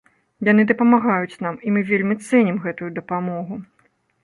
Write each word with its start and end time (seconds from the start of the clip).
Яны 0.47 0.63
дапамагаюць 0.71 1.41
нам, 1.47 1.59
і 1.67 1.75
мы 1.77 1.85
вельмі 1.91 2.15
цэнім 2.27 2.57
гэтую 2.67 2.91
дапамогу. 2.99 3.63